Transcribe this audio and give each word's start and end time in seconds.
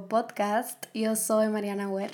podcast. 0.00 0.86
Yo 0.92 1.16
soy 1.16 1.48
Mariana 1.48 1.88
Wer, 1.88 2.12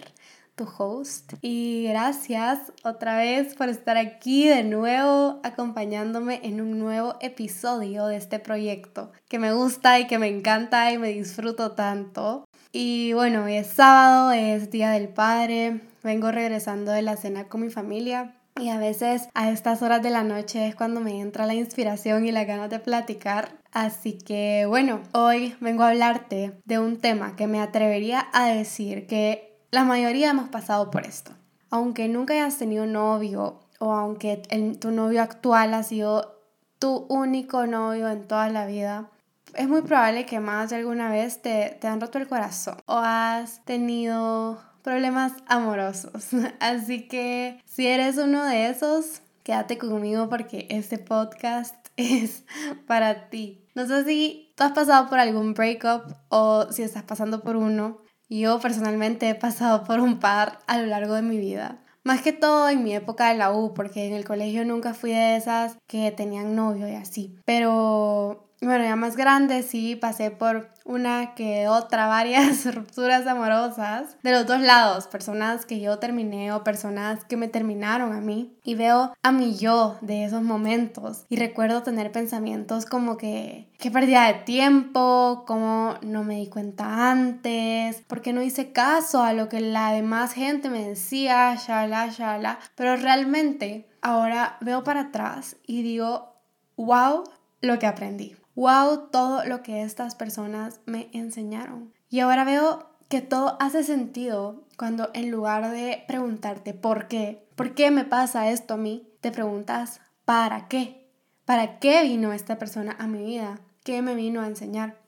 tu 0.55 0.65
host. 0.79 1.35
Y 1.43 1.87
gracias 1.89 2.73
otra 2.85 3.17
vez 3.19 3.55
por 3.55 3.69
estar 3.69 3.97
aquí 3.97 4.49
de 4.49 4.63
nuevo 4.63 5.41
acompañándome 5.43 6.41
en 6.45 6.61
un 6.61 6.79
nuevo 6.79 7.17
episodio 7.21 8.07
de 8.07 8.17
este 8.17 8.39
proyecto 8.39 9.11
que 9.29 9.39
me 9.39 9.53
gusta 9.53 9.99
y 9.99 10.07
que 10.07 10.19
me 10.19 10.29
encanta 10.29 10.93
y 10.93 10.99
me 10.99 11.09
disfruto 11.09 11.73
tanto. 11.73 12.45
Y 12.73 13.13
bueno, 13.13 13.45
hoy 13.45 13.57
es 13.57 13.67
sábado, 13.67 14.31
es 14.31 14.71
Día 14.71 14.93
del 14.93 15.09
Padre. 15.09 15.81
Vengo 16.03 16.31
regresando 16.31 16.93
de 16.93 17.03
la 17.03 17.17
cena 17.17 17.49
con 17.49 17.61
mi 17.61 17.71
familia 17.71 18.35
y 18.61 18.69
a 18.69 18.79
veces 18.79 19.29
a 19.35 19.51
estas 19.51 19.83
horas 19.83 20.03
de 20.03 20.11
la 20.11 20.23
noche 20.23 20.67
es 20.67 20.75
cuando 20.75 21.01
me 21.01 21.21
entra 21.21 21.47
la 21.47 21.55
inspiración 21.55 22.27
y 22.27 22.33
la 22.33 22.45
ganas 22.45 22.71
de 22.71 22.79
platicar. 22.79 23.51
Así 23.73 24.19
que 24.19 24.67
bueno, 24.67 25.01
hoy 25.13 25.57
vengo 25.61 25.83
a 25.83 25.89
hablarte 25.89 26.61
de 26.65 26.79
un 26.79 26.99
tema 26.99 27.37
que 27.37 27.47
me 27.47 27.61
atrevería 27.61 28.29
a 28.33 28.47
decir 28.47 29.07
que 29.07 29.59
la 29.71 29.85
mayoría 29.85 30.31
hemos 30.31 30.49
pasado 30.49 30.91
por 30.91 31.07
esto. 31.07 31.33
Aunque 31.71 32.09
nunca 32.09 32.35
hayas 32.35 32.59
tenido 32.59 32.87
novio 32.87 33.61
o 33.79 33.93
aunque 33.93 34.43
tu 34.79 34.91
novio 34.91 35.23
actual 35.23 35.73
ha 35.75 35.83
sido 35.83 36.39
tu 36.79 37.07
único 37.09 37.67
novio 37.67 38.09
en 38.09 38.29
toda 38.29 38.49
la 38.51 38.67
vida, 38.67 39.09
es 39.55 39.69
muy 39.69 39.83
probable 39.83 40.27
que 40.27 40.41
más 40.41 40.71
de 40.71 40.77
alguna 40.77 41.11
vez 41.11 41.41
te, 41.43 41.77
te 41.81 41.89
han 41.89 42.01
roto 42.01 42.19
el 42.19 42.29
corazón 42.29 42.77
o 42.87 42.97
has 42.97 43.65
tenido 43.65 44.61
problemas 44.83 45.33
amorosos. 45.47 46.29
Así 46.61 47.09
que 47.09 47.61
si 47.65 47.87
eres 47.87 48.19
uno 48.19 48.45
de 48.45 48.69
esos, 48.69 49.23
quédate 49.43 49.79
conmigo 49.79 50.29
porque 50.29 50.67
este 50.71 50.99
podcast 50.99 51.75
es 51.97 52.45
para 52.87 53.29
ti. 53.31 53.67
No 53.75 53.87
sé 53.87 54.05
si 54.05 54.53
tú 54.57 54.65
has 54.65 54.73
pasado 54.73 55.09
por 55.09 55.19
algún 55.19 55.55
breakup 55.55 56.15
o 56.29 56.71
si 56.71 56.83
estás 56.83 57.05
pasando 57.05 57.43
por 57.43 57.57
uno. 57.57 57.99
Yo 58.29 58.61
personalmente 58.61 59.29
he 59.29 59.35
pasado 59.35 59.85
por 59.85 60.01
un 60.01 60.19
par 60.19 60.59
a 60.67 60.79
lo 60.79 60.87
largo 60.87 61.15
de 61.15 61.23
mi 61.23 61.39
vida. 61.39 61.83
Más 62.05 62.21
que 62.23 62.33
todo 62.33 62.69
en 62.69 62.83
mi 62.83 62.95
época 62.95 63.29
de 63.29 63.39
la 63.39 63.53
U, 63.53 63.75
porque 63.75 64.07
en 64.07 64.15
el 64.15 64.25
colegio 64.25 64.65
nunca 64.65 64.93
fui 64.93 65.13
de 65.13 65.37
esas 65.37 65.77
que 65.87 66.11
tenían 66.11 66.57
novio 66.57 66.89
y 66.89 66.95
así. 66.95 67.37
Pero 67.45 68.52
bueno, 68.67 68.85
ya 68.85 68.95
más 68.95 69.17
grande 69.17 69.63
sí 69.63 69.97
pasé 69.97 70.31
por 70.31 70.71
una 70.85 71.35
que 71.35 71.69
otra, 71.69 72.07
varias 72.13 72.73
rupturas 72.75 73.27
amorosas 73.27 74.17
de 74.23 74.31
los 74.31 74.47
dos 74.47 74.61
lados, 74.61 75.07
personas 75.09 75.67
que 75.67 75.81
yo 75.81 75.99
terminé 75.99 76.53
o 76.53 76.63
personas 76.65 77.25
que 77.25 77.37
me 77.37 77.49
terminaron 77.49 78.13
a 78.13 78.21
mí. 78.21 78.57
Y 78.65 78.77
veo 78.77 79.13
a 79.23 79.33
mi 79.33 79.57
yo 79.57 79.97
de 80.01 80.25
esos 80.25 80.43
momentos 80.43 81.25
y 81.29 81.37
recuerdo 81.37 81.83
tener 81.83 82.13
pensamientos 82.13 82.87
como 82.87 83.17
que, 83.17 83.69
que 83.79 83.91
perdía 83.91 84.23
de 84.25 84.35
tiempo, 84.35 85.45
como 85.47 85.97
no 86.03 86.23
me 86.23 86.37
di 86.37 86.47
cuenta 86.47 87.11
antes, 87.11 88.03
porque 88.07 88.33
no 88.33 88.43
hice 88.43 88.73
caso 88.73 89.23
a 89.23 89.33
lo 89.33 89.49
que 89.49 89.61
la 89.61 89.93
demás 89.93 90.33
gente 90.33 90.71
me 90.71 90.87
decía, 90.87 91.55
shala, 91.57 92.09
shala. 92.09 92.61
Pero 92.77 92.97
realmente 92.97 93.89
ahora 94.01 94.57
veo 94.61 94.85
para 94.85 95.01
atrás 95.01 95.57
y 95.67 95.83
digo, 95.83 96.37
wow, 96.77 97.25
lo 97.61 97.79
que 97.79 97.87
aprendí 97.87 98.37
wow, 98.55 99.09
todo 99.11 99.45
lo 99.45 99.63
que 99.63 99.83
estas 99.83 100.15
personas 100.15 100.81
me 100.87 101.09
enseñaron. 101.13 101.93
Y 102.11 102.21
ahora 102.21 102.45
veo 102.45 102.87
que 103.09 103.21
todo 103.21 103.57
hace 103.61 103.85
sentido 103.85 104.65
cuando 104.77 105.11
en 105.15 105.31
lugar 105.31 105.71
de 105.71 106.05
preguntarte 106.07 106.75
por 106.75 107.09
qué, 107.09 107.47
por 107.57 107.75
qué 107.75 107.91
me 107.91 108.05
pasa 108.05 108.51
esto 108.51 108.75
a 108.75 108.79
mí, 108.79 109.09
te 109.21 109.31
preguntas 109.31 110.01
para 110.25 110.69
qué, 110.69 111.09
para 111.45 111.79
qué 111.79 112.03
vino 112.03 112.33
esta 112.33 112.59
persona 112.59 112.97
a 112.99 113.07
mi 113.07 113.23
vida, 113.25 113.61
qué 113.85 114.03
me 114.03 114.15
vino 114.15 114.41
a 114.41 114.47
enseñar. 114.47 114.99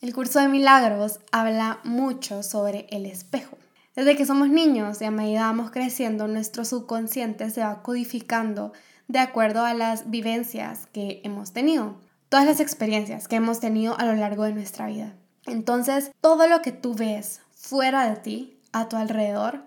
El 0.00 0.14
curso 0.14 0.40
de 0.40 0.48
milagros 0.48 1.20
habla 1.32 1.80
mucho 1.84 2.42
sobre 2.42 2.86
el 2.90 3.04
espejo. 3.04 3.58
Desde 3.94 4.16
que 4.16 4.24
somos 4.24 4.48
niños 4.48 5.02
y 5.02 5.04
a 5.04 5.10
medida 5.10 5.42
vamos 5.42 5.70
creciendo, 5.70 6.28
nuestro 6.28 6.64
subconsciente 6.64 7.50
se 7.50 7.60
va 7.60 7.82
codificando 7.82 8.72
de 9.08 9.18
acuerdo 9.18 9.64
a 9.64 9.74
las 9.74 10.08
vivencias 10.10 10.86
que 10.86 11.20
hemos 11.24 11.52
tenido 11.52 11.96
todas 12.30 12.46
las 12.46 12.60
experiencias 12.60 13.28
que 13.28 13.36
hemos 13.36 13.60
tenido 13.60 13.98
a 13.98 14.06
lo 14.06 14.14
largo 14.14 14.44
de 14.44 14.54
nuestra 14.54 14.86
vida. 14.86 15.14
Entonces, 15.46 16.12
todo 16.20 16.46
lo 16.46 16.62
que 16.62 16.72
tú 16.72 16.94
ves 16.94 17.42
fuera 17.54 18.08
de 18.08 18.16
ti, 18.16 18.56
a 18.72 18.88
tu 18.88 18.96
alrededor, 18.96 19.64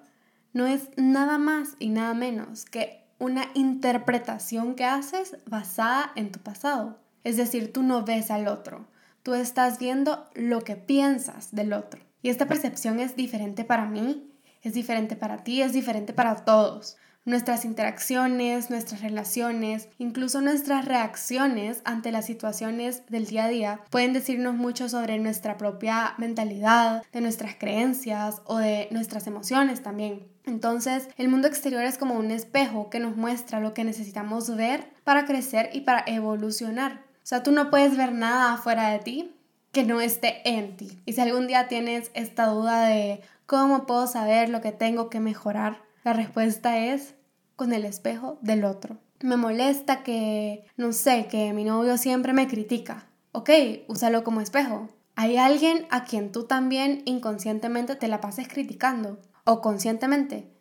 no 0.54 0.66
es 0.66 0.88
nada 0.96 1.38
más 1.38 1.76
y 1.78 1.90
nada 1.90 2.14
menos 2.14 2.64
que 2.66 3.04
una 3.20 3.48
interpretación 3.54 4.76
que 4.76 4.86
haces 4.86 5.38
basada 5.46 6.12
en 6.16 6.32
tu 6.32 6.40
pasado. 6.40 7.00
Es 7.26 7.36
decir, 7.36 7.74
tú 7.74 7.84
no 7.84 8.04
ves 8.04 8.32
al 8.32 8.48
otro, 8.48 8.88
tú 9.24 9.34
estás 9.34 9.78
viendo 9.78 10.30
lo 10.34 10.62
que 10.62 10.78
piensas 10.78 11.54
del 11.54 11.74
otro. 11.74 12.02
Y 12.22 12.30
esta 12.30 12.48
percepción 12.48 13.02
es 13.02 13.18
diferente 13.18 13.66
para 13.66 13.86
mí, 13.86 14.32
es 14.62 14.74
diferente 14.74 15.18
para 15.18 15.44
ti, 15.44 15.62
es 15.62 15.74
diferente 15.74 16.14
para 16.14 16.46
todos 16.46 16.96
nuestras 17.26 17.66
interacciones, 17.66 18.70
nuestras 18.70 19.02
relaciones, 19.02 19.90
incluso 19.98 20.42
nuestras 20.42 20.86
reacciones 20.86 21.82
ante 21.86 22.12
las 22.12 22.26
situaciones 22.26 23.04
del 23.08 23.26
día 23.26 23.46
a 23.46 23.50
día 23.50 23.80
pueden 23.90 24.14
decirnos 24.14 24.56
mucho 24.56 24.90
sobre 24.90 25.18
nuestra 25.20 25.58
propia 25.58 26.16
mentalidad, 26.18 27.04
de 27.12 27.22
nuestras 27.22 27.56
creencias 27.56 28.42
o 28.46 28.58
de 28.58 28.88
nuestras 28.92 29.28
emociones 29.28 29.82
también. 29.82 30.28
Entonces, 30.46 31.08
el 31.18 31.30
mundo 31.30 31.48
exterior 31.48 31.84
es 31.84 31.98
como 31.98 32.16
un 32.16 32.32
espejo 32.32 32.90
que 32.90 33.00
nos 33.00 33.16
muestra 33.16 33.62
lo 33.62 33.74
que 33.74 33.86
necesitamos 33.86 34.54
ver 34.56 34.92
para 35.04 35.26
crecer 35.26 35.70
y 35.72 35.82
para 35.82 36.04
evolucionar. 36.06 37.04
O 37.24 37.26
sea, 37.26 37.44
tú 37.44 37.52
no 37.52 37.70
puedes 37.70 37.96
ver 37.96 38.12
nada 38.12 38.54
afuera 38.54 38.90
de 38.90 39.00
ti 39.00 39.36
que 39.72 39.84
no 39.84 40.02
esté 40.02 40.42
en 40.48 40.76
ti. 40.76 41.02
Y 41.06 41.14
si 41.14 41.22
algún 41.22 41.48
día 41.48 41.68
tienes 41.68 42.12
esta 42.14 42.48
duda 42.48 42.86
de 42.86 43.22
cómo 43.46 43.86
puedo 43.86 44.08
saber 44.08 44.50
lo 44.50 44.62
que 44.62 44.72
tengo 44.72 45.10
que 45.10 45.22
mejorar, 45.22 45.82
la 46.04 46.14
respuesta 46.14 46.78
es 46.78 47.16
con 47.56 47.74
el 47.74 47.86
espejo 47.86 48.38
del 48.42 48.66
otro. 48.66 48.98
Me 49.22 49.38
molesta 49.38 50.04
que, 50.04 50.66
no 50.76 50.92
sé, 50.92 51.28
que 51.28 51.54
mi 51.54 51.64
novio 51.64 51.98
siempre 51.98 52.34
me 52.34 52.48
critica. 52.48 53.08
Ok, 53.32 53.50
úsalo 53.88 54.24
como 54.24 54.42
espejo. 54.42 54.90
Hay 55.16 55.38
alguien 55.38 55.86
a 55.92 56.04
quien 56.04 56.32
tú 56.32 56.44
también 56.44 57.04
inconscientemente 57.06 57.96
te 57.96 58.08
la 58.08 58.20
pases 58.20 58.48
criticando. 58.48 59.20
O 59.46 59.62
conscientemente. 59.62 60.52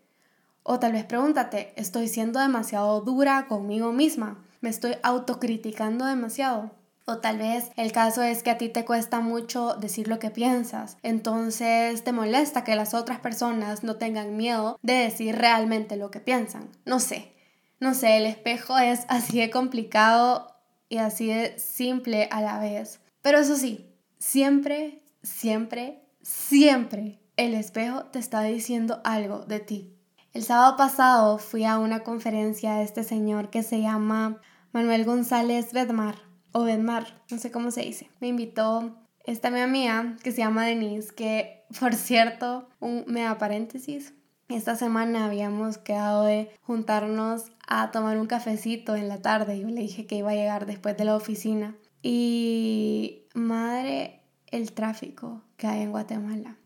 O 0.63 0.79
tal 0.79 0.93
vez 0.93 1.05
pregúntate, 1.05 1.73
¿estoy 1.77 2.07
siendo 2.07 2.39
demasiado 2.39 3.01
dura 3.01 3.47
conmigo 3.49 3.93
misma? 3.93 4.45
¿Me 4.61 4.69
estoy 4.69 4.95
autocriticando 5.03 6.05
demasiado? 6.05 6.71
O 7.05 7.19
tal 7.19 7.39
vez 7.39 7.71
el 7.77 7.91
caso 7.91 8.23
es 8.23 8.43
que 8.43 8.51
a 8.51 8.59
ti 8.59 8.69
te 8.69 8.85
cuesta 8.85 9.21
mucho 9.21 9.75
decir 9.75 10.07
lo 10.07 10.19
que 10.21 10.31
piensas, 10.31 10.99
entonces 11.03 12.05
te 12.05 12.13
molesta 12.13 12.63
que 12.63 12.77
las 12.77 12.95
otras 12.95 13.19
personas 13.19 13.83
no 13.83 13.97
tengan 13.97 14.37
miedo 14.37 14.79
de 14.83 14.95
decir 14.95 15.37
realmente 15.37 15.97
lo 15.97 16.11
que 16.11 16.21
piensan. 16.21 16.69
No 16.85 17.01
sé, 17.01 17.33
no 17.81 17.95
sé, 17.95 18.19
el 18.19 18.27
espejo 18.27 18.79
es 18.79 19.01
así 19.09 19.41
de 19.41 19.51
complicado 19.51 20.55
y 20.89 20.99
así 20.99 21.27
de 21.27 21.59
simple 21.59 22.29
a 22.31 22.41
la 22.41 22.59
vez. 22.59 23.01
Pero 23.21 23.39
eso 23.39 23.57
sí, 23.57 23.93
siempre, 24.19 25.03
siempre, 25.23 26.05
siempre 26.23 27.19
el 27.37 27.55
espejo 27.55 28.05
te 28.05 28.21
está 28.21 28.43
diciendo 28.43 29.01
algo 29.03 29.41
de 29.41 29.59
ti. 29.59 29.97
El 30.33 30.45
sábado 30.45 30.77
pasado 30.77 31.39
fui 31.39 31.65
a 31.65 31.79
una 31.79 32.05
conferencia 32.05 32.75
de 32.75 32.85
este 32.85 33.03
señor 33.03 33.51
que 33.51 33.63
se 33.63 33.81
llama 33.81 34.41
Manuel 34.73 35.05
González 35.05 35.73
Bedmar 35.73 36.32
o 36.53 36.65
Benmar, 36.65 37.23
no 37.31 37.39
sé 37.39 37.51
cómo 37.51 37.71
se 37.71 37.83
dice. 37.83 38.11
Me 38.21 38.29
invitó 38.29 38.97
esta 39.25 39.51
mi 39.51 39.61
amiga 39.61 40.17
que 40.23 40.33
se 40.33 40.39
llama 40.39 40.67
Denise, 40.67 41.15
que 41.15 41.63
por 41.79 41.95
cierto, 41.95 42.69
un 42.81 43.05
mega 43.07 43.39
paréntesis, 43.39 44.15
esta 44.49 44.77
semana 44.77 45.25
habíamos 45.25 45.79
quedado 45.79 46.25
de 46.25 46.51
juntarnos 46.63 47.53
a 47.67 47.91
tomar 47.91 48.19
un 48.19 48.27
cafecito 48.27 48.97
en 48.97 49.09
la 49.09 49.23
tarde. 49.23 49.59
Yo 49.59 49.69
le 49.69 49.81
dije 49.81 50.07
que 50.07 50.17
iba 50.17 50.31
a 50.31 50.35
llegar 50.35 50.67
después 50.67 50.97
de 50.97 51.05
la 51.05 51.17
oficina. 51.17 51.75
Y 52.03 53.23
madre, 53.35 54.21
el 54.49 54.73
tráfico 54.73 55.43
que 55.57 55.67
hay 55.69 55.83
en 55.83 55.91
Guatemala. 55.91 56.57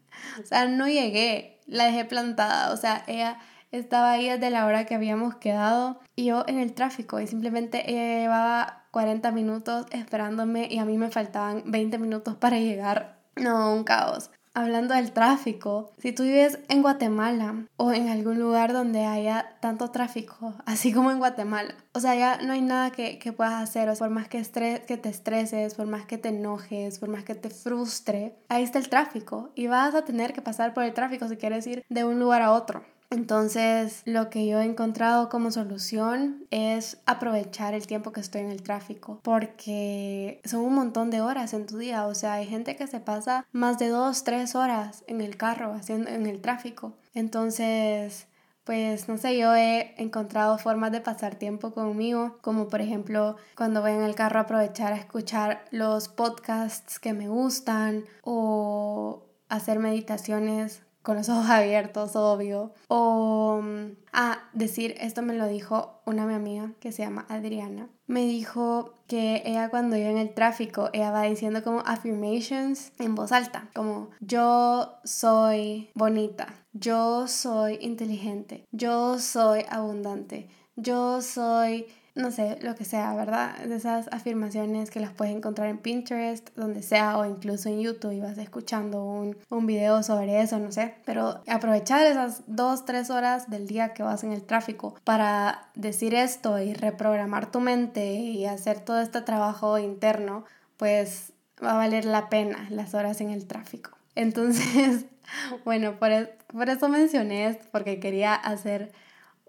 O 0.42 0.46
sea, 0.46 0.66
no 0.66 0.88
llegué, 0.88 1.60
la 1.66 1.84
dejé 1.84 2.04
plantada. 2.04 2.72
O 2.72 2.76
sea, 2.76 3.04
ella 3.06 3.38
estaba 3.70 4.12
ahí 4.12 4.28
desde 4.28 4.50
la 4.50 4.66
hora 4.66 4.86
que 4.86 4.94
habíamos 4.94 5.36
quedado 5.36 6.00
y 6.14 6.24
yo 6.26 6.44
en 6.46 6.58
el 6.58 6.72
tráfico 6.72 7.20
y 7.20 7.26
simplemente 7.26 7.82
llevaba 7.82 8.85
40 8.96 9.30
minutos 9.30 9.84
esperándome 9.90 10.68
y 10.70 10.78
a 10.78 10.86
mí 10.86 10.96
me 10.96 11.10
faltaban 11.10 11.64
20 11.66 11.98
minutos 11.98 12.34
para 12.36 12.58
llegar. 12.58 13.18
No, 13.36 13.74
un 13.74 13.84
caos. 13.84 14.30
Hablando 14.54 14.94
del 14.94 15.12
tráfico, 15.12 15.90
si 15.98 16.12
tú 16.12 16.22
vives 16.22 16.60
en 16.70 16.80
Guatemala 16.80 17.66
o 17.76 17.92
en 17.92 18.08
algún 18.08 18.38
lugar 18.38 18.72
donde 18.72 19.04
haya 19.04 19.58
tanto 19.60 19.90
tráfico, 19.90 20.54
así 20.64 20.94
como 20.94 21.10
en 21.10 21.18
Guatemala, 21.18 21.74
o 21.92 22.00
sea, 22.00 22.14
ya 22.14 22.38
no 22.38 22.54
hay 22.54 22.62
nada 22.62 22.90
que, 22.90 23.18
que 23.18 23.34
puedas 23.34 23.62
hacer, 23.62 23.92
por 23.98 24.08
más 24.08 24.28
que, 24.28 24.38
estres, 24.38 24.80
que 24.86 24.96
te 24.96 25.10
estreses, 25.10 25.74
por 25.74 25.86
más 25.86 26.06
que 26.06 26.16
te 26.16 26.30
enojes, 26.30 26.98
por 26.98 27.10
más 27.10 27.22
que 27.24 27.34
te 27.34 27.50
frustre, 27.50 28.34
ahí 28.48 28.62
está 28.62 28.78
el 28.78 28.88
tráfico 28.88 29.50
y 29.54 29.66
vas 29.66 29.94
a 29.94 30.06
tener 30.06 30.32
que 30.32 30.40
pasar 30.40 30.72
por 30.72 30.84
el 30.84 30.94
tráfico 30.94 31.28
si 31.28 31.36
quieres 31.36 31.66
ir 31.66 31.84
de 31.90 32.04
un 32.04 32.18
lugar 32.18 32.40
a 32.40 32.52
otro. 32.52 32.82
Entonces, 33.10 34.02
lo 34.04 34.30
que 34.30 34.46
yo 34.46 34.60
he 34.60 34.64
encontrado 34.64 35.28
como 35.28 35.50
solución 35.50 36.44
es 36.50 36.98
aprovechar 37.06 37.74
el 37.74 37.86
tiempo 37.86 38.12
que 38.12 38.20
estoy 38.20 38.40
en 38.40 38.50
el 38.50 38.62
tráfico, 38.62 39.20
porque 39.22 40.40
son 40.44 40.60
un 40.60 40.74
montón 40.74 41.10
de 41.10 41.20
horas 41.20 41.54
en 41.54 41.66
tu 41.66 41.78
día. 41.78 42.06
O 42.06 42.14
sea, 42.14 42.34
hay 42.34 42.46
gente 42.46 42.76
que 42.76 42.86
se 42.86 43.00
pasa 43.00 43.46
más 43.52 43.78
de 43.78 43.88
dos, 43.88 44.24
tres 44.24 44.54
horas 44.54 45.04
en 45.06 45.20
el 45.20 45.36
carro, 45.36 45.72
haciendo, 45.72 46.10
en 46.10 46.26
el 46.26 46.40
tráfico. 46.40 46.94
Entonces, 47.14 48.26
pues 48.66 49.08
no 49.08 49.16
sé, 49.16 49.38
yo 49.38 49.54
he 49.54 49.94
encontrado 49.96 50.58
formas 50.58 50.90
de 50.90 51.00
pasar 51.00 51.36
tiempo 51.36 51.72
conmigo, 51.72 52.38
como 52.40 52.66
por 52.66 52.80
ejemplo 52.80 53.36
cuando 53.56 53.80
voy 53.80 53.92
en 53.92 54.02
el 54.02 54.16
carro 54.16 54.40
aprovechar 54.40 54.92
a 54.92 54.96
escuchar 54.96 55.64
los 55.70 56.08
podcasts 56.08 56.98
que 56.98 57.12
me 57.12 57.28
gustan 57.28 58.04
o 58.22 59.22
hacer 59.48 59.78
meditaciones 59.78 60.82
con 61.06 61.16
los 61.16 61.28
ojos 61.28 61.48
abiertos, 61.48 62.16
obvio. 62.16 62.72
O, 62.88 63.60
mm, 63.62 63.92
ah, 64.12 64.40
decir, 64.54 64.96
esto 64.98 65.22
me 65.22 65.34
lo 65.34 65.46
dijo 65.46 66.00
una 66.04 66.26
mi 66.26 66.34
amiga 66.34 66.72
que 66.80 66.90
se 66.90 67.04
llama 67.04 67.26
Adriana. 67.28 67.88
Me 68.08 68.22
dijo 68.22 68.92
que 69.06 69.40
ella 69.46 69.68
cuando 69.68 69.96
iba 69.96 70.10
en 70.10 70.18
el 70.18 70.34
tráfico, 70.34 70.90
ella 70.92 71.12
va 71.12 71.22
diciendo 71.22 71.62
como 71.62 71.78
affirmations 71.86 72.90
en 72.98 73.14
voz 73.14 73.30
alta, 73.30 73.68
como 73.72 74.10
yo 74.18 74.96
soy 75.04 75.90
bonita, 75.94 76.48
yo 76.72 77.28
soy 77.28 77.78
inteligente, 77.80 78.64
yo 78.72 79.20
soy 79.20 79.64
abundante, 79.68 80.48
yo 80.74 81.22
soy 81.22 81.86
no 82.16 82.30
sé, 82.30 82.58
lo 82.62 82.74
que 82.74 82.84
sea, 82.84 83.14
¿verdad? 83.14 83.54
Esas 83.70 84.08
afirmaciones 84.10 84.90
que 84.90 85.00
las 85.00 85.12
puedes 85.12 85.36
encontrar 85.36 85.68
en 85.68 85.76
Pinterest, 85.76 86.48
donde 86.56 86.82
sea, 86.82 87.18
o 87.18 87.26
incluso 87.26 87.68
en 87.68 87.80
YouTube 87.80 88.12
y 88.12 88.20
vas 88.20 88.38
escuchando 88.38 89.04
un, 89.04 89.36
un 89.50 89.66
video 89.66 90.02
sobre 90.02 90.40
eso, 90.40 90.58
no 90.58 90.72
sé. 90.72 90.94
Pero 91.04 91.42
aprovechar 91.46 92.06
esas 92.06 92.42
dos, 92.46 92.86
tres 92.86 93.10
horas 93.10 93.50
del 93.50 93.66
día 93.66 93.92
que 93.92 94.02
vas 94.02 94.24
en 94.24 94.32
el 94.32 94.42
tráfico 94.42 94.96
para 95.04 95.68
decir 95.74 96.14
esto 96.14 96.58
y 96.58 96.72
reprogramar 96.72 97.50
tu 97.50 97.60
mente 97.60 98.14
y 98.14 98.46
hacer 98.46 98.80
todo 98.80 99.00
este 99.02 99.20
trabajo 99.20 99.78
interno, 99.78 100.44
pues 100.78 101.34
va 101.62 101.72
a 101.72 101.76
valer 101.76 102.06
la 102.06 102.30
pena 102.30 102.66
las 102.70 102.94
horas 102.94 103.20
en 103.20 103.30
el 103.30 103.46
tráfico. 103.46 103.90
Entonces, 104.14 105.04
bueno, 105.66 105.98
por, 105.98 106.10
e, 106.10 106.34
por 106.50 106.70
eso 106.70 106.88
mencioné 106.88 107.48
esto, 107.48 107.66
porque 107.72 108.00
quería 108.00 108.34
hacer 108.34 108.90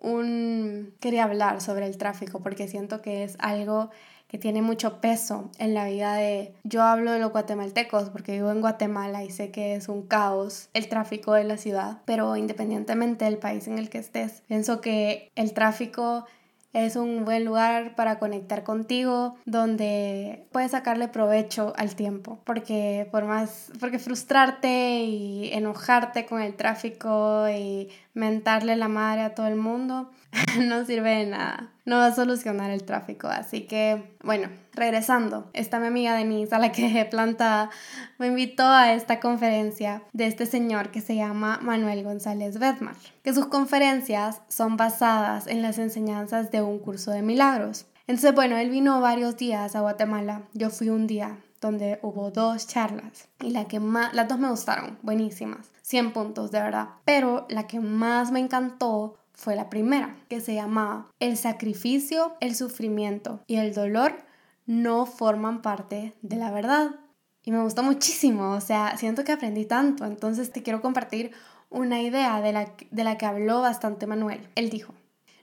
un... 0.01 0.93
quería 0.99 1.23
hablar 1.23 1.61
sobre 1.61 1.85
el 1.85 1.97
tráfico 1.97 2.39
porque 2.39 2.67
siento 2.67 3.01
que 3.01 3.23
es 3.23 3.35
algo 3.39 3.89
que 4.27 4.37
tiene 4.37 4.61
mucho 4.61 4.99
peso 4.99 5.49
en 5.57 5.73
la 5.73 5.85
vida 5.85 6.15
de... 6.15 6.53
Yo 6.63 6.83
hablo 6.83 7.11
de 7.11 7.19
los 7.19 7.31
guatemaltecos 7.31 8.09
porque 8.09 8.33
vivo 8.33 8.51
en 8.51 8.61
Guatemala 8.61 9.23
y 9.23 9.31
sé 9.31 9.51
que 9.51 9.75
es 9.75 9.87
un 9.87 10.05
caos 10.05 10.69
el 10.73 10.89
tráfico 10.89 11.33
de 11.33 11.45
la 11.45 11.57
ciudad, 11.57 11.99
pero 12.05 12.35
independientemente 12.35 13.25
del 13.25 13.37
país 13.37 13.67
en 13.67 13.77
el 13.77 13.89
que 13.89 13.99
estés, 13.99 14.43
pienso 14.47 14.81
que 14.81 15.31
el 15.35 15.53
tráfico 15.53 16.25
es 16.73 16.95
un 16.95 17.25
buen 17.25 17.45
lugar 17.45 17.95
para 17.95 18.19
conectar 18.19 18.63
contigo, 18.63 19.35
donde 19.45 20.47
puedes 20.51 20.71
sacarle 20.71 21.07
provecho 21.07 21.73
al 21.77 21.95
tiempo, 21.95 22.39
porque 22.43 23.07
por 23.11 23.25
más, 23.25 23.71
porque 23.79 23.99
frustrarte 23.99 25.03
y 25.03 25.49
enojarte 25.53 26.25
con 26.25 26.41
el 26.41 26.55
tráfico 26.55 27.47
y 27.49 27.89
mentarle 28.13 28.75
la 28.75 28.87
madre 28.87 29.21
a 29.21 29.35
todo 29.35 29.47
el 29.47 29.55
mundo 29.55 30.09
no 30.59 30.85
sirve 30.85 31.15
de 31.17 31.25
nada. 31.25 31.71
No 31.85 31.97
va 31.97 32.07
a 32.07 32.15
solucionar 32.15 32.71
el 32.71 32.83
tráfico. 32.83 33.27
Así 33.27 33.61
que, 33.61 34.15
bueno, 34.23 34.49
regresando, 34.73 35.49
esta 35.53 35.79
mi 35.79 35.87
amiga 35.87 36.15
Denise, 36.15 36.53
a 36.53 36.59
la 36.59 36.71
que 36.71 36.99
he 36.99 37.05
plantada, 37.05 37.69
me 38.17 38.27
invitó 38.27 38.63
a 38.63 38.93
esta 38.93 39.19
conferencia 39.19 40.03
de 40.13 40.27
este 40.27 40.45
señor 40.45 40.91
que 40.91 41.01
se 41.01 41.15
llama 41.15 41.59
Manuel 41.61 42.03
González 42.03 42.59
Bedmar, 42.59 42.95
que 43.23 43.33
sus 43.33 43.47
conferencias 43.47 44.41
son 44.47 44.77
basadas 44.77 45.47
en 45.47 45.61
las 45.61 45.77
enseñanzas 45.77 46.51
de 46.51 46.61
un 46.61 46.79
curso 46.79 47.11
de 47.11 47.21
milagros. 47.21 47.85
Entonces, 48.07 48.33
bueno, 48.33 48.57
él 48.57 48.69
vino 48.69 49.01
varios 49.01 49.37
días 49.37 49.75
a 49.75 49.81
Guatemala. 49.81 50.43
Yo 50.53 50.69
fui 50.69 50.89
un 50.89 51.07
día 51.07 51.37
donde 51.61 51.99
hubo 52.01 52.31
dos 52.31 52.67
charlas 52.67 53.27
y 53.41 53.51
la 53.51 53.65
que 53.65 53.79
más, 53.79 54.13
las 54.13 54.27
dos 54.27 54.39
me 54.39 54.49
gustaron, 54.49 54.97
buenísimas, 55.01 55.71
100 55.81 56.13
puntos 56.13 56.51
de 56.51 56.61
verdad, 56.61 56.89
pero 57.03 57.45
la 57.49 57.67
que 57.67 57.79
más 57.79 58.31
me 58.31 58.39
encantó 58.39 59.17
fue 59.37 59.55
la 59.55 59.69
primera, 59.69 60.17
que 60.29 60.41
se 60.41 60.55
llamaba 60.55 61.11
El 61.19 61.37
sacrificio, 61.37 62.35
el 62.41 62.55
sufrimiento 62.55 63.43
y 63.45 63.57
el 63.57 63.73
dolor 63.73 64.25
no 64.65 65.05
forman 65.05 65.61
parte 65.61 66.15
de 66.23 66.35
la 66.35 66.51
verdad. 66.51 66.95
Y 67.43 67.51
me 67.51 67.61
gustó 67.61 67.83
muchísimo, 67.83 68.51
o 68.51 68.61
sea, 68.61 68.97
siento 68.97 69.23
que 69.23 69.31
aprendí 69.31 69.65
tanto, 69.65 70.05
entonces 70.05 70.51
te 70.51 70.63
quiero 70.63 70.81
compartir 70.81 71.31
una 71.69 72.01
idea 72.01 72.41
de 72.41 72.51
la, 72.51 72.73
de 72.89 73.03
la 73.03 73.17
que 73.17 73.25
habló 73.25 73.61
bastante 73.61 74.07
Manuel. 74.07 74.49
Él 74.55 74.69
dijo, 74.69 74.93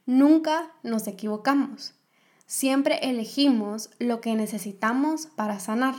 nunca 0.04 0.72
nos 0.82 1.06
equivocamos, 1.06 1.94
siempre 2.46 2.98
elegimos 3.08 3.90
lo 4.00 4.20
que 4.20 4.34
necesitamos 4.34 5.28
para 5.28 5.60
sanar. 5.60 5.94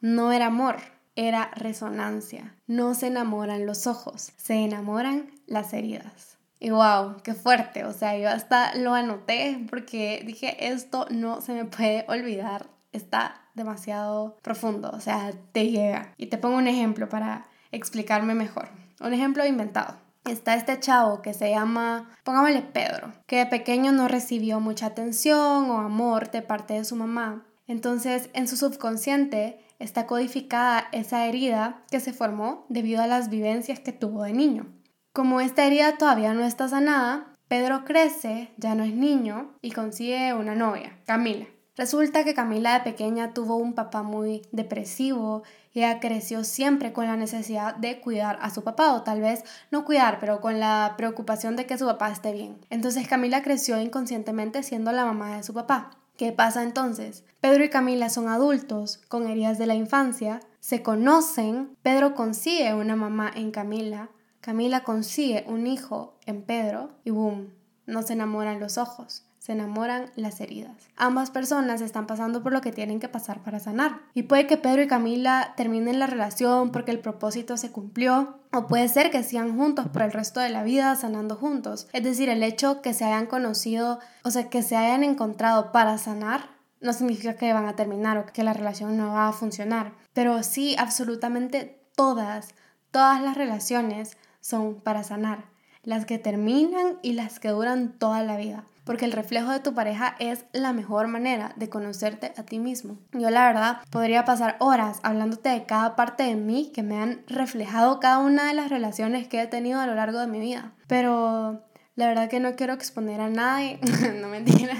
No 0.00 0.32
era 0.32 0.46
amor, 0.46 0.76
era 1.16 1.50
resonancia. 1.56 2.54
No 2.66 2.94
se 2.94 3.08
enamoran 3.08 3.66
los 3.66 3.86
ojos, 3.86 4.32
se 4.36 4.54
enamoran 4.54 5.30
las 5.46 5.72
heridas. 5.72 6.39
Y 6.60 6.70
wow, 6.70 7.16
qué 7.24 7.32
fuerte. 7.32 7.84
O 7.86 7.92
sea, 7.92 8.16
yo 8.18 8.28
hasta 8.28 8.74
lo 8.76 8.92
anoté 8.94 9.66
porque 9.70 10.22
dije, 10.26 10.68
esto 10.68 11.06
no 11.10 11.40
se 11.40 11.54
me 11.54 11.64
puede 11.64 12.04
olvidar. 12.06 12.66
Está 12.92 13.40
demasiado 13.54 14.38
profundo, 14.42 14.90
o 14.92 15.00
sea, 15.00 15.32
te 15.52 15.68
llega. 15.68 16.12
Y 16.18 16.26
te 16.26 16.38
pongo 16.38 16.58
un 16.58 16.68
ejemplo 16.68 17.08
para 17.08 17.46
explicarme 17.72 18.34
mejor. 18.34 18.68
Un 19.00 19.14
ejemplo 19.14 19.46
inventado. 19.46 19.96
Está 20.26 20.54
este 20.54 20.78
chavo 20.78 21.22
que 21.22 21.32
se 21.32 21.50
llama, 21.50 22.10
pongámosle 22.24 22.60
Pedro, 22.60 23.12
que 23.26 23.38
de 23.38 23.46
pequeño 23.46 23.90
no 23.90 24.06
recibió 24.06 24.60
mucha 24.60 24.86
atención 24.86 25.70
o 25.70 25.78
amor 25.78 26.30
de 26.30 26.42
parte 26.42 26.74
de 26.74 26.84
su 26.84 26.94
mamá. 26.94 27.46
Entonces, 27.66 28.28
en 28.34 28.46
su 28.46 28.56
subconsciente 28.56 29.64
está 29.78 30.06
codificada 30.06 30.88
esa 30.92 31.24
herida 31.24 31.82
que 31.90 32.00
se 32.00 32.12
formó 32.12 32.66
debido 32.68 33.00
a 33.02 33.06
las 33.06 33.30
vivencias 33.30 33.80
que 33.80 33.92
tuvo 33.92 34.24
de 34.24 34.34
niño. 34.34 34.66
Como 35.12 35.40
esta 35.40 35.66
herida 35.66 35.98
todavía 35.98 36.34
no 36.34 36.44
está 36.44 36.68
sanada, 36.68 37.34
Pedro 37.48 37.84
crece, 37.84 38.52
ya 38.58 38.76
no 38.76 38.84
es 38.84 38.94
niño, 38.94 39.56
y 39.60 39.72
consigue 39.72 40.34
una 40.34 40.54
novia, 40.54 41.00
Camila. 41.04 41.46
Resulta 41.76 42.22
que 42.22 42.34
Camila 42.34 42.74
de 42.74 42.84
pequeña 42.84 43.34
tuvo 43.34 43.56
un 43.56 43.74
papá 43.74 44.02
muy 44.02 44.42
depresivo 44.52 45.42
y 45.72 45.80
ella 45.80 45.98
creció 45.98 46.44
siempre 46.44 46.92
con 46.92 47.06
la 47.06 47.16
necesidad 47.16 47.74
de 47.74 48.00
cuidar 48.00 48.38
a 48.42 48.50
su 48.50 48.62
papá 48.62 48.92
o 48.92 49.02
tal 49.02 49.20
vez 49.20 49.42
no 49.70 49.84
cuidar, 49.84 50.18
pero 50.20 50.40
con 50.40 50.60
la 50.60 50.94
preocupación 50.96 51.56
de 51.56 51.66
que 51.66 51.78
su 51.78 51.86
papá 51.86 52.10
esté 52.10 52.32
bien. 52.32 52.60
Entonces 52.70 53.08
Camila 53.08 53.42
creció 53.42 53.80
inconscientemente 53.80 54.62
siendo 54.62 54.92
la 54.92 55.04
mamá 55.04 55.36
de 55.36 55.42
su 55.42 55.54
papá. 55.54 55.90
¿Qué 56.16 56.32
pasa 56.32 56.62
entonces? 56.62 57.24
Pedro 57.40 57.64
y 57.64 57.70
Camila 57.70 58.10
son 58.10 58.28
adultos 58.28 58.98
con 59.08 59.26
heridas 59.26 59.56
de 59.56 59.66
la 59.66 59.74
infancia, 59.74 60.40
se 60.60 60.82
conocen, 60.82 61.76
Pedro 61.82 62.14
consigue 62.14 62.74
una 62.74 62.94
mamá 62.94 63.32
en 63.34 63.50
Camila, 63.50 64.10
Camila 64.40 64.84
consigue 64.84 65.44
un 65.48 65.66
hijo 65.66 66.14
en 66.24 66.42
Pedro 66.42 66.90
y 67.04 67.10
boom, 67.10 67.52
no 67.86 68.02
se 68.02 68.14
enamoran 68.14 68.58
los 68.58 68.78
ojos, 68.78 69.26
se 69.38 69.52
enamoran 69.52 70.10
las 70.16 70.40
heridas. 70.40 70.88
Ambas 70.96 71.30
personas 71.30 71.82
están 71.82 72.06
pasando 72.06 72.42
por 72.42 72.52
lo 72.52 72.62
que 72.62 72.72
tienen 72.72 73.00
que 73.00 73.08
pasar 73.08 73.42
para 73.42 73.60
sanar. 73.60 74.00
Y 74.14 74.22
puede 74.22 74.46
que 74.46 74.56
Pedro 74.56 74.82
y 74.82 74.86
Camila 74.86 75.52
terminen 75.58 75.98
la 75.98 76.06
relación 76.06 76.72
porque 76.72 76.90
el 76.90 77.00
propósito 77.00 77.58
se 77.58 77.70
cumplió, 77.70 78.38
o 78.50 78.66
puede 78.66 78.88
ser 78.88 79.10
que 79.10 79.22
sigan 79.22 79.58
juntos 79.58 79.88
por 79.88 80.02
el 80.02 80.12
resto 80.12 80.40
de 80.40 80.48
la 80.48 80.62
vida 80.62 80.96
sanando 80.96 81.36
juntos. 81.36 81.88
Es 81.92 82.02
decir, 82.02 82.30
el 82.30 82.42
hecho 82.42 82.80
que 82.80 82.94
se 82.94 83.04
hayan 83.04 83.26
conocido, 83.26 83.98
o 84.24 84.30
sea, 84.30 84.48
que 84.48 84.62
se 84.62 84.76
hayan 84.76 85.04
encontrado 85.04 85.70
para 85.70 85.98
sanar, 85.98 86.48
no 86.80 86.94
significa 86.94 87.34
que 87.34 87.52
van 87.52 87.66
a 87.66 87.76
terminar 87.76 88.16
o 88.16 88.24
que 88.24 88.42
la 88.42 88.54
relación 88.54 88.96
no 88.96 89.12
va 89.12 89.28
a 89.28 89.32
funcionar. 89.32 89.92
Pero 90.14 90.42
sí, 90.42 90.76
absolutamente 90.78 91.82
todas, 91.94 92.54
todas 92.90 93.20
las 93.20 93.36
relaciones 93.36 94.16
son 94.40 94.80
para 94.80 95.02
sanar, 95.02 95.44
las 95.82 96.04
que 96.04 96.18
terminan 96.18 96.98
y 97.02 97.12
las 97.12 97.40
que 97.40 97.48
duran 97.48 97.92
toda 97.98 98.22
la 98.22 98.36
vida, 98.36 98.64
porque 98.84 99.04
el 99.04 99.12
reflejo 99.12 99.50
de 99.50 99.60
tu 99.60 99.74
pareja 99.74 100.16
es 100.18 100.44
la 100.52 100.72
mejor 100.72 101.08
manera 101.08 101.52
de 101.56 101.68
conocerte 101.68 102.32
a 102.36 102.42
ti 102.42 102.58
mismo. 102.58 102.98
Yo 103.12 103.30
la 103.30 103.46
verdad 103.46 103.78
podría 103.90 104.24
pasar 104.24 104.56
horas 104.60 105.00
hablándote 105.02 105.48
de 105.48 105.64
cada 105.64 105.96
parte 105.96 106.24
de 106.24 106.36
mí 106.36 106.70
que 106.74 106.82
me 106.82 106.96
han 106.96 107.22
reflejado 107.26 108.00
cada 108.00 108.18
una 108.18 108.48
de 108.48 108.54
las 108.54 108.70
relaciones 108.70 109.28
que 109.28 109.40
he 109.40 109.46
tenido 109.46 109.80
a 109.80 109.86
lo 109.86 109.94
largo 109.94 110.18
de 110.18 110.26
mi 110.26 110.40
vida, 110.40 110.72
pero 110.86 111.62
la 111.96 112.08
verdad 112.08 112.28
que 112.28 112.40
no 112.40 112.56
quiero 112.56 112.72
exponer 112.72 113.20
a 113.20 113.28
nadie, 113.28 113.78
no 114.20 114.28
mentiras, 114.28 114.78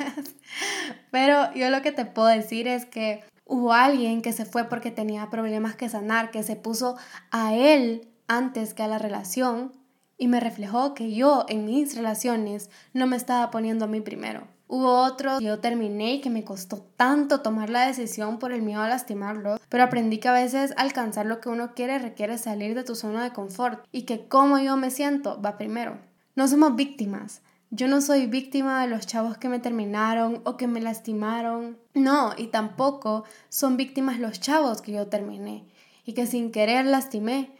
pero 1.10 1.52
yo 1.54 1.70
lo 1.70 1.82
que 1.82 1.92
te 1.92 2.04
puedo 2.04 2.28
decir 2.28 2.68
es 2.68 2.86
que 2.86 3.22
hubo 3.44 3.72
alguien 3.72 4.22
que 4.22 4.32
se 4.32 4.44
fue 4.44 4.64
porque 4.64 4.90
tenía 4.90 5.28
problemas 5.28 5.74
que 5.74 5.88
sanar, 5.88 6.30
que 6.30 6.42
se 6.42 6.56
puso 6.56 6.96
a 7.30 7.54
él 7.54 8.09
antes 8.30 8.74
que 8.74 8.84
a 8.84 8.88
la 8.88 8.98
relación 8.98 9.72
y 10.16 10.28
me 10.28 10.38
reflejó 10.38 10.94
que 10.94 11.12
yo 11.12 11.44
en 11.48 11.64
mis 11.64 11.96
relaciones 11.96 12.70
no 12.92 13.08
me 13.08 13.16
estaba 13.16 13.50
poniendo 13.50 13.86
a 13.86 13.88
mí 13.88 14.00
primero. 14.00 14.46
Hubo 14.68 15.02
otros 15.02 15.40
que 15.40 15.46
yo 15.46 15.58
terminé 15.58 16.14
y 16.14 16.20
que 16.20 16.30
me 16.30 16.44
costó 16.44 16.76
tanto 16.96 17.40
tomar 17.40 17.70
la 17.70 17.88
decisión 17.88 18.38
por 18.38 18.52
el 18.52 18.62
miedo 18.62 18.82
a 18.82 18.88
lastimarlo, 18.88 19.58
pero 19.68 19.82
aprendí 19.82 20.18
que 20.18 20.28
a 20.28 20.32
veces 20.32 20.72
alcanzar 20.76 21.26
lo 21.26 21.40
que 21.40 21.48
uno 21.48 21.74
quiere 21.74 21.98
requiere 21.98 22.38
salir 22.38 22.76
de 22.76 22.84
tu 22.84 22.94
zona 22.94 23.24
de 23.24 23.32
confort 23.32 23.84
y 23.90 24.02
que 24.02 24.28
cómo 24.28 24.60
yo 24.60 24.76
me 24.76 24.92
siento 24.92 25.42
va 25.42 25.58
primero. 25.58 25.98
No 26.36 26.46
somos 26.46 26.76
víctimas. 26.76 27.42
Yo 27.70 27.88
no 27.88 28.00
soy 28.00 28.26
víctima 28.26 28.80
de 28.80 28.88
los 28.88 29.08
chavos 29.08 29.38
que 29.38 29.48
me 29.48 29.58
terminaron 29.58 30.40
o 30.44 30.56
que 30.56 30.68
me 30.68 30.80
lastimaron. 30.80 31.78
No, 31.94 32.32
y 32.36 32.46
tampoco 32.46 33.24
son 33.48 33.76
víctimas 33.76 34.20
los 34.20 34.38
chavos 34.38 34.82
que 34.82 34.92
yo 34.92 35.08
terminé 35.08 35.64
y 36.04 36.12
que 36.12 36.26
sin 36.26 36.52
querer 36.52 36.86
lastimé. 36.86 37.58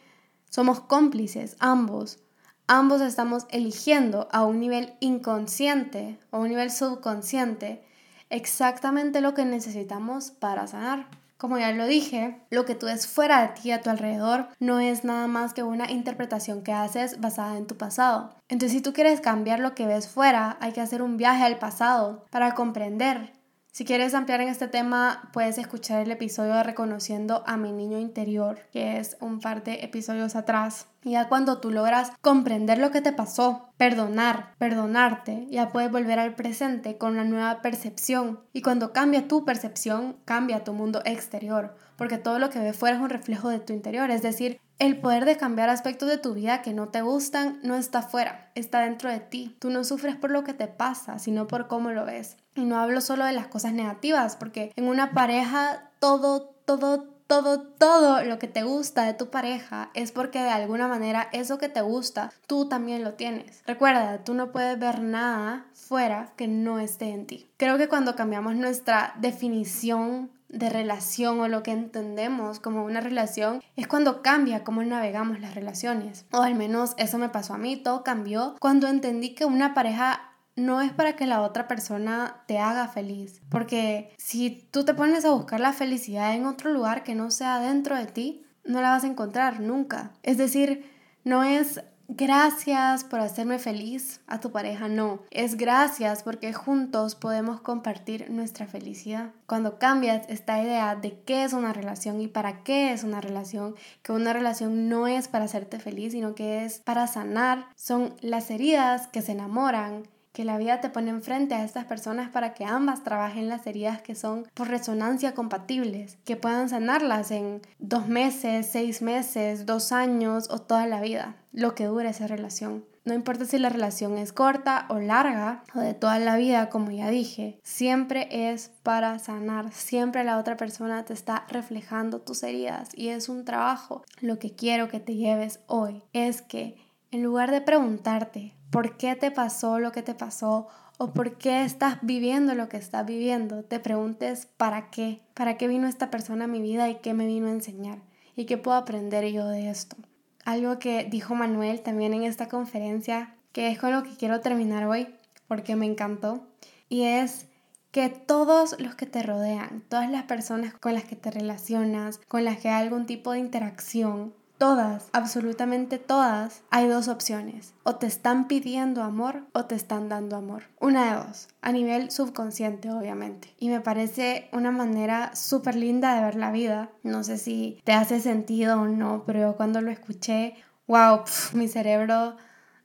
Somos 0.50 0.80
cómplices, 0.80 1.56
ambos. 1.60 2.18
Ambos 2.66 3.00
estamos 3.00 3.46
eligiendo 3.50 4.28
a 4.32 4.44
un 4.44 4.60
nivel 4.60 4.94
inconsciente 5.00 6.18
o 6.30 6.36
a 6.36 6.40
un 6.40 6.48
nivel 6.48 6.70
subconsciente 6.70 7.84
exactamente 8.30 9.20
lo 9.20 9.34
que 9.34 9.44
necesitamos 9.44 10.32
para 10.32 10.66
sanar. 10.66 11.06
Como 11.36 11.56
ya 11.56 11.72
lo 11.72 11.86
dije, 11.86 12.38
lo 12.50 12.64
que 12.66 12.74
tú 12.74 12.86
ves 12.86 13.06
fuera 13.06 13.40
de 13.40 13.48
ti, 13.60 13.70
a 13.70 13.80
tu 13.80 13.90
alrededor, 13.90 14.48
no 14.58 14.78
es 14.78 15.04
nada 15.04 15.26
más 15.26 15.54
que 15.54 15.62
una 15.62 15.90
interpretación 15.90 16.62
que 16.62 16.72
haces 16.72 17.20
basada 17.20 17.56
en 17.56 17.66
tu 17.66 17.76
pasado. 17.76 18.34
Entonces, 18.48 18.76
si 18.76 18.82
tú 18.82 18.92
quieres 18.92 19.20
cambiar 19.20 19.58
lo 19.58 19.74
que 19.74 19.86
ves 19.86 20.06
fuera, 20.06 20.58
hay 20.60 20.72
que 20.72 20.82
hacer 20.82 21.00
un 21.00 21.16
viaje 21.16 21.44
al 21.44 21.58
pasado 21.58 22.26
para 22.30 22.54
comprender 22.54 23.32
si 23.72 23.84
quieres 23.84 24.14
ampliar 24.14 24.40
en 24.40 24.48
este 24.48 24.66
tema, 24.66 25.30
puedes 25.32 25.56
escuchar 25.56 26.00
el 26.02 26.10
episodio 26.10 26.54
de 26.54 26.64
Reconociendo 26.64 27.44
a 27.46 27.56
mi 27.56 27.70
niño 27.70 27.98
interior, 27.98 28.58
que 28.72 28.98
es 28.98 29.16
un 29.20 29.38
par 29.38 29.62
de 29.62 29.84
episodios 29.84 30.34
atrás. 30.34 30.88
Y 31.04 31.12
ya 31.12 31.28
cuando 31.28 31.60
tú 31.60 31.70
logras 31.70 32.10
comprender 32.20 32.78
lo 32.78 32.90
que 32.90 33.00
te 33.00 33.12
pasó, 33.12 33.70
perdonar, 33.76 34.54
perdonarte, 34.58 35.46
ya 35.50 35.70
puedes 35.70 35.92
volver 35.92 36.18
al 36.18 36.34
presente 36.34 36.98
con 36.98 37.12
una 37.12 37.24
nueva 37.24 37.62
percepción. 37.62 38.40
Y 38.52 38.62
cuando 38.62 38.92
cambia 38.92 39.28
tu 39.28 39.44
percepción, 39.44 40.16
cambia 40.24 40.64
tu 40.64 40.72
mundo 40.72 41.00
exterior, 41.04 41.76
porque 41.96 42.18
todo 42.18 42.40
lo 42.40 42.50
que 42.50 42.58
ves 42.58 42.76
fuera 42.76 42.96
es 42.96 43.02
un 43.02 43.08
reflejo 43.08 43.50
de 43.50 43.60
tu 43.60 43.72
interior. 43.72 44.10
Es 44.10 44.22
decir, 44.22 44.60
el 44.80 44.98
poder 44.98 45.26
de 45.26 45.36
cambiar 45.36 45.68
aspectos 45.68 46.08
de 46.08 46.16
tu 46.16 46.32
vida 46.34 46.62
que 46.62 46.72
no 46.72 46.88
te 46.88 47.02
gustan 47.02 47.60
no 47.62 47.76
está 47.76 48.00
fuera, 48.00 48.50
está 48.54 48.80
dentro 48.80 49.10
de 49.10 49.20
ti. 49.20 49.54
Tú 49.60 49.68
no 49.70 49.84
sufres 49.84 50.16
por 50.16 50.30
lo 50.30 50.42
que 50.42 50.54
te 50.54 50.68
pasa, 50.68 51.18
sino 51.18 51.46
por 51.46 51.68
cómo 51.68 51.90
lo 51.90 52.06
ves. 52.06 52.38
Y 52.54 52.64
no 52.64 52.78
hablo 52.80 53.02
solo 53.02 53.26
de 53.26 53.32
las 53.32 53.46
cosas 53.46 53.74
negativas, 53.74 54.36
porque 54.36 54.72
en 54.76 54.88
una 54.88 55.12
pareja 55.12 55.90
todo, 55.98 56.54
todo, 56.64 57.02
todo, 57.26 57.60
todo 57.60 58.24
lo 58.24 58.38
que 58.38 58.48
te 58.48 58.62
gusta 58.62 59.04
de 59.04 59.12
tu 59.12 59.28
pareja 59.28 59.90
es 59.92 60.12
porque 60.12 60.40
de 60.40 60.48
alguna 60.48 60.88
manera 60.88 61.28
eso 61.32 61.58
que 61.58 61.68
te 61.68 61.82
gusta, 61.82 62.32
tú 62.46 62.66
también 62.66 63.04
lo 63.04 63.12
tienes. 63.12 63.62
Recuerda, 63.66 64.24
tú 64.24 64.32
no 64.32 64.50
puedes 64.50 64.78
ver 64.78 65.00
nada 65.00 65.66
fuera 65.74 66.32
que 66.36 66.48
no 66.48 66.78
esté 66.78 67.10
en 67.10 67.26
ti. 67.26 67.50
Creo 67.58 67.76
que 67.76 67.88
cuando 67.88 68.16
cambiamos 68.16 68.56
nuestra 68.56 69.12
definición 69.20 70.30
de 70.50 70.68
relación 70.68 71.40
o 71.40 71.48
lo 71.48 71.62
que 71.62 71.70
entendemos 71.70 72.60
como 72.60 72.84
una 72.84 73.00
relación 73.00 73.62
es 73.76 73.86
cuando 73.86 74.20
cambia 74.20 74.64
cómo 74.64 74.82
navegamos 74.82 75.40
las 75.40 75.54
relaciones. 75.54 76.26
O 76.32 76.42
al 76.42 76.54
menos 76.54 76.94
eso 76.98 77.18
me 77.18 77.28
pasó 77.28 77.54
a 77.54 77.58
mí, 77.58 77.76
todo 77.76 78.02
cambió 78.04 78.56
cuando 78.60 78.88
entendí 78.88 79.34
que 79.34 79.44
una 79.44 79.74
pareja 79.74 80.26
no 80.56 80.80
es 80.80 80.92
para 80.92 81.16
que 81.16 81.26
la 81.26 81.40
otra 81.40 81.68
persona 81.68 82.42
te 82.46 82.58
haga 82.58 82.88
feliz. 82.88 83.40
Porque 83.48 84.12
si 84.18 84.68
tú 84.70 84.84
te 84.84 84.94
pones 84.94 85.24
a 85.24 85.30
buscar 85.30 85.60
la 85.60 85.72
felicidad 85.72 86.34
en 86.34 86.46
otro 86.46 86.72
lugar 86.72 87.02
que 87.02 87.14
no 87.14 87.30
sea 87.30 87.60
dentro 87.60 87.96
de 87.96 88.06
ti, 88.06 88.44
no 88.64 88.82
la 88.82 88.90
vas 88.90 89.04
a 89.04 89.08
encontrar 89.08 89.60
nunca. 89.60 90.12
Es 90.22 90.36
decir, 90.36 90.90
no 91.24 91.44
es 91.44 91.82
gracias 92.16 93.04
por 93.04 93.20
hacerme 93.20 93.58
feliz 93.58 94.20
a 94.26 94.40
tu 94.40 94.50
pareja, 94.50 94.88
no. 94.88 95.20
Es 95.30 95.56
gracias 95.56 96.22
porque 96.22 96.52
juntos 96.52 97.14
podemos 97.14 97.60
compartir 97.60 98.30
nuestra 98.30 98.66
felicidad. 98.66 99.30
Cuando 99.46 99.78
cambias 99.78 100.28
esta 100.28 100.60
idea 100.62 100.96
de 100.96 101.20
qué 101.20 101.44
es 101.44 101.52
una 101.52 101.72
relación 101.72 102.20
y 102.20 102.28
para 102.28 102.62
qué 102.64 102.92
es 102.92 103.04
una 103.04 103.20
relación, 103.20 103.76
que 104.02 104.12
una 104.12 104.32
relación 104.32 104.88
no 104.88 105.06
es 105.06 105.28
para 105.28 105.44
hacerte 105.44 105.78
feliz, 105.78 106.12
sino 106.12 106.34
que 106.34 106.64
es 106.64 106.80
para 106.80 107.06
sanar, 107.06 107.68
son 107.76 108.14
las 108.20 108.50
heridas 108.50 109.06
que 109.06 109.22
se 109.22 109.32
enamoran 109.32 110.08
que 110.40 110.46
la 110.46 110.56
vida 110.56 110.80
te 110.80 110.88
pone 110.88 111.10
enfrente 111.10 111.54
a 111.54 111.64
estas 111.64 111.84
personas 111.84 112.30
para 112.30 112.54
que 112.54 112.64
ambas 112.64 113.04
trabajen 113.04 113.50
las 113.50 113.66
heridas 113.66 114.00
que 114.00 114.14
son 114.14 114.46
por 114.54 114.68
resonancia 114.68 115.34
compatibles, 115.34 116.16
que 116.24 116.34
puedan 116.34 116.70
sanarlas 116.70 117.30
en 117.30 117.60
dos 117.78 118.08
meses, 118.08 118.66
seis 118.66 119.02
meses, 119.02 119.66
dos 119.66 119.92
años 119.92 120.48
o 120.48 120.58
toda 120.58 120.86
la 120.86 121.02
vida, 121.02 121.36
lo 121.52 121.74
que 121.74 121.84
dure 121.84 122.08
esa 122.08 122.26
relación. 122.26 122.86
No 123.04 123.12
importa 123.12 123.44
si 123.44 123.58
la 123.58 123.68
relación 123.68 124.16
es 124.16 124.32
corta 124.32 124.86
o 124.88 124.98
larga 124.98 125.62
o 125.74 125.80
de 125.80 125.92
toda 125.92 126.18
la 126.18 126.36
vida, 126.36 126.70
como 126.70 126.90
ya 126.90 127.10
dije, 127.10 127.60
siempre 127.62 128.50
es 128.50 128.70
para 128.82 129.18
sanar, 129.18 129.74
siempre 129.74 130.24
la 130.24 130.38
otra 130.38 130.56
persona 130.56 131.04
te 131.04 131.12
está 131.12 131.44
reflejando 131.50 132.22
tus 132.22 132.42
heridas 132.44 132.88
y 132.94 133.08
es 133.08 133.28
un 133.28 133.44
trabajo. 133.44 134.04
Lo 134.22 134.38
que 134.38 134.54
quiero 134.54 134.88
que 134.88 135.00
te 135.00 135.16
lleves 135.16 135.60
hoy 135.66 136.02
es 136.14 136.40
que 136.40 136.78
en 137.10 137.22
lugar 137.22 137.50
de 137.50 137.60
preguntarte 137.60 138.54
por 138.70 138.96
qué 138.96 139.16
te 139.16 139.30
pasó 139.30 139.78
lo 139.78 139.92
que 139.92 140.02
te 140.02 140.14
pasó 140.14 140.68
o 140.98 141.12
por 141.12 141.38
qué 141.38 141.64
estás 141.64 141.98
viviendo 142.02 142.54
lo 142.54 142.68
que 142.68 142.76
estás 142.76 143.06
viviendo, 143.06 143.64
te 143.64 143.80
preguntes 143.80 144.46
para 144.56 144.90
qué, 144.90 145.20
para 145.34 145.56
qué 145.56 145.66
vino 145.66 145.88
esta 145.88 146.10
persona 146.10 146.44
a 146.44 146.48
mi 146.48 146.60
vida 146.60 146.90
y 146.90 146.96
qué 146.96 147.14
me 147.14 147.26
vino 147.26 147.46
a 147.46 147.52
enseñar 147.52 147.98
y 148.36 148.44
qué 148.44 148.58
puedo 148.58 148.76
aprender 148.76 149.24
yo 149.32 149.46
de 149.48 149.70
esto. 149.70 149.96
Algo 150.44 150.78
que 150.78 151.04
dijo 151.04 151.34
Manuel 151.34 151.80
también 151.80 152.14
en 152.14 152.24
esta 152.24 152.48
conferencia, 152.48 153.34
que 153.52 153.70
es 153.70 153.78
con 153.78 153.92
lo 153.92 154.02
que 154.02 154.16
quiero 154.16 154.40
terminar 154.40 154.86
hoy, 154.86 155.08
porque 155.48 155.74
me 155.74 155.86
encantó, 155.86 156.46
y 156.88 157.04
es 157.04 157.46
que 157.90 158.08
todos 158.08 158.78
los 158.78 158.94
que 158.94 159.06
te 159.06 159.22
rodean, 159.22 159.82
todas 159.88 160.10
las 160.10 160.24
personas 160.24 160.74
con 160.74 160.94
las 160.94 161.04
que 161.04 161.16
te 161.16 161.30
relacionas, 161.30 162.18
con 162.28 162.44
las 162.44 162.58
que 162.58 162.68
hay 162.68 162.84
algún 162.84 163.06
tipo 163.06 163.32
de 163.32 163.40
interacción, 163.40 164.34
todas, 164.60 165.08
absolutamente 165.12 165.98
todas, 165.98 166.60
hay 166.68 166.86
dos 166.86 167.08
opciones. 167.08 167.72
O 167.82 167.96
te 167.96 168.06
están 168.06 168.46
pidiendo 168.46 169.02
amor 169.02 169.46
o 169.54 169.64
te 169.64 169.74
están 169.74 170.10
dando 170.10 170.36
amor. 170.36 170.64
Una 170.78 171.06
de 171.06 171.26
dos, 171.26 171.48
a 171.62 171.72
nivel 171.72 172.10
subconsciente 172.10 172.90
obviamente. 172.90 173.54
Y 173.58 173.70
me 173.70 173.80
parece 173.80 174.50
una 174.52 174.70
manera 174.70 175.34
súper 175.34 175.76
linda 175.76 176.14
de 176.14 176.24
ver 176.24 176.34
la 176.34 176.52
vida. 176.52 176.90
No 177.02 177.24
sé 177.24 177.38
si 177.38 177.80
te 177.84 177.94
hace 177.94 178.20
sentido 178.20 178.82
o 178.82 178.86
no, 178.86 179.24
pero 179.24 179.56
cuando 179.56 179.80
lo 179.80 179.90
escuché, 179.90 180.56
wow, 180.86 181.22
mi 181.54 181.66
cerebro 181.66 182.36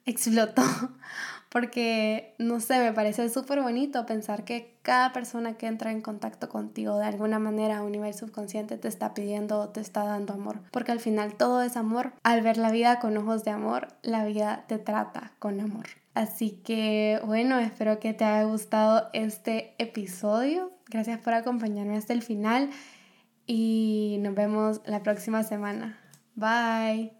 explotó 0.06 0.64
porque, 1.56 2.36
no 2.38 2.60
sé, 2.60 2.80
me 2.80 2.92
parece 2.92 3.30
súper 3.30 3.62
bonito 3.62 4.06
pensar 4.06 4.44
que 4.44 4.78
cada 4.82 5.14
persona 5.14 5.54
que 5.54 5.68
entra 5.68 5.90
en 5.94 6.02
contacto 6.02 6.50
contigo 6.50 6.98
de 6.98 7.06
alguna 7.06 7.40
manera 7.40 7.78
a 7.78 7.84
un 7.84 7.94
nivel 7.94 8.14
subconsciente 8.14 8.78
te 8.78 8.90
está 8.90 9.14
pidiendo 9.14 9.62
o 9.62 9.70
te 9.70 9.80
está 9.80 10.04
dando 10.04 10.34
amor, 10.34 10.60
porque 10.72 10.92
al 10.92 11.00
final 11.00 11.36
todo 11.36 11.62
es 11.62 11.78
amor. 11.78 12.12
Al 12.24 12.42
ver 12.42 12.58
la 12.58 12.72
vida 12.72 13.00
con 13.00 13.16
ojos 13.16 13.46
de 13.46 13.52
amor, 13.52 13.88
la 14.02 14.26
vida 14.26 14.66
te 14.68 14.80
trata 14.80 15.32
con 15.40 15.62
amor. 15.62 15.86
Así 16.14 16.60
que 16.62 17.22
bueno, 17.24 17.58
espero 17.58 18.00
que 18.00 18.14
te 18.14 18.26
haya 18.26 18.44
gustado 18.44 19.08
este 19.14 19.76
episodio. 19.78 20.74
Gracias 20.90 21.22
por 21.22 21.36
acompañarme 21.36 21.96
hasta 21.96 22.12
el 22.12 22.22
final 22.22 22.70
y 23.48 24.18
nos 24.20 24.36
vemos 24.36 24.82
la 24.86 25.04
próxima 25.04 25.44
semana. 25.44 25.98
Bye. 26.36 27.16